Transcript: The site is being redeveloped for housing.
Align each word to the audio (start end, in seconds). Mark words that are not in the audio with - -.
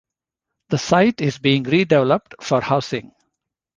The 0.69 0.79
site 0.79 1.21
is 1.21 1.37
being 1.37 1.63
redeveloped 1.65 2.41
for 2.41 2.59
housing. 2.59 3.11